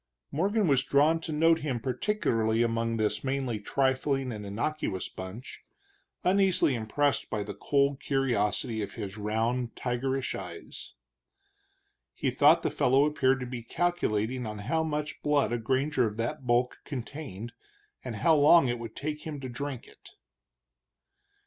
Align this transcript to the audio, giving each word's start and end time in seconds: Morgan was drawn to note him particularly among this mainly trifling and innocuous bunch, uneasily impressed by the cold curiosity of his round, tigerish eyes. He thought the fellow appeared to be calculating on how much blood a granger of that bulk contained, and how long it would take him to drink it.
Morgan 0.31 0.67
was 0.67 0.81
drawn 0.81 1.19
to 1.19 1.31
note 1.31 1.59
him 1.59 1.79
particularly 1.79 2.63
among 2.63 2.97
this 2.97 3.23
mainly 3.23 3.59
trifling 3.59 4.31
and 4.31 4.47
innocuous 4.47 5.07
bunch, 5.09 5.61
uneasily 6.23 6.73
impressed 6.73 7.29
by 7.29 7.43
the 7.43 7.53
cold 7.53 7.99
curiosity 7.99 8.81
of 8.81 8.95
his 8.95 9.15
round, 9.15 9.75
tigerish 9.75 10.33
eyes. 10.33 10.95
He 12.15 12.31
thought 12.31 12.63
the 12.63 12.71
fellow 12.71 13.05
appeared 13.05 13.41
to 13.41 13.45
be 13.45 13.61
calculating 13.61 14.47
on 14.47 14.57
how 14.65 14.81
much 14.81 15.21
blood 15.21 15.51
a 15.51 15.59
granger 15.59 16.07
of 16.07 16.17
that 16.17 16.47
bulk 16.47 16.79
contained, 16.83 17.53
and 18.03 18.15
how 18.15 18.33
long 18.33 18.69
it 18.69 18.79
would 18.79 18.95
take 18.95 19.21
him 19.21 19.39
to 19.41 19.49
drink 19.49 19.87
it. 19.87 20.13